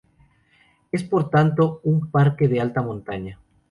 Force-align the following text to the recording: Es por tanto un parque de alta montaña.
Es 0.91 1.03
por 1.03 1.29
tanto 1.29 1.79
un 1.83 2.09
parque 2.09 2.47
de 2.47 2.59
alta 2.59 2.81
montaña. 2.81 3.37